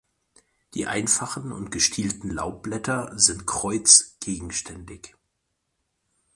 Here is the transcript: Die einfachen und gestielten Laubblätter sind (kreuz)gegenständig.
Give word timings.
Die 0.73 0.87
einfachen 0.87 1.51
und 1.51 1.69
gestielten 1.69 2.31
Laubblätter 2.31 3.11
sind 3.19 3.45
(kreuz)gegenständig. 3.45 5.15